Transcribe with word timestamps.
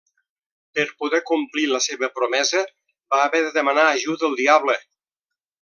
Per 0.77 0.85
poder 1.01 1.19
complir 1.31 1.65
la 1.73 1.81
seva 1.89 2.09
promesa, 2.17 2.63
va 3.15 3.21
haver 3.29 3.45
de 3.49 3.55
demanar 3.61 3.87
ajuda 3.93 4.29
al 4.31 4.39
diable. 4.45 4.81